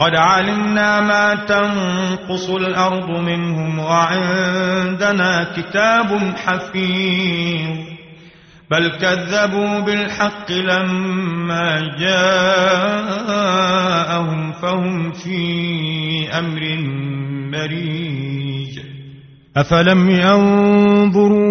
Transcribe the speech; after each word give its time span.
قد 0.00 0.14
علمنا 0.14 1.00
ما 1.00 1.34
تنقص 1.34 2.50
الأرض 2.50 3.10
منهم 3.10 3.78
وعندنا 3.78 5.46
كتاب 5.56 6.34
حفيظ 6.36 7.76
بل 8.70 8.88
كذبوا 8.88 9.80
بالحق 9.80 10.50
لما 10.52 11.96
جاءهم 11.98 12.92
فهم 14.52 15.12
في 15.12 16.28
أمر 16.38 16.76
مريج 17.52 18.80
أفلم 19.56 20.10
ينظروا 20.10 21.50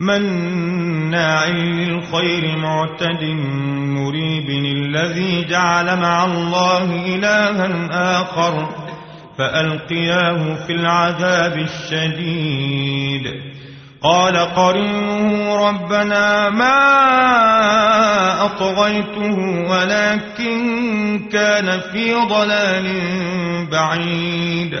مناع 0.00 1.46
للخير 1.48 2.56
معتد 2.56 3.22
مريب 3.78 4.50
الذي 4.50 5.44
جعل 5.44 6.00
مع 6.00 6.24
الله 6.24 6.84
إلها 6.84 7.88
آخر 8.20 8.68
فألقياه 9.38 10.54
في 10.66 10.72
العذاب 10.72 11.58
الشديد. 11.58 13.32
قال 14.02 14.36
قرينه 14.36 15.56
ربنا 15.68 16.50
ما 16.50 16.76
أطغيته 18.44 19.38
ولكن 19.70 21.28
كان 21.32 21.80
في 21.80 22.14
ضلال 22.14 22.86
بعيد. 23.72 24.80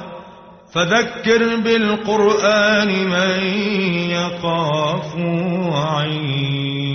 فذكر 0.73 1.55
بالقرآن 1.55 2.87
من 2.87 3.43
يخاف 4.09 5.15
وعيد. 5.73 6.90